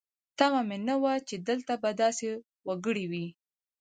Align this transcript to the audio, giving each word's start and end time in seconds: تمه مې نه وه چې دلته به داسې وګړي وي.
تمه 0.37 0.61
مې 0.67 0.77
نه 0.87 0.95
وه 1.01 1.13
چې 1.27 1.35
دلته 1.49 1.73
به 1.81 1.89
داسې 2.01 2.27
وګړي 2.67 3.05
وي. 3.11 3.27